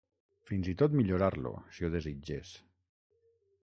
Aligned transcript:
Fins 0.51 0.69
i 0.73 0.75
tot 0.83 0.95
millorar-lo, 1.01 1.53
si 1.77 1.87
ho 1.89 1.93
desitges. 1.99 2.59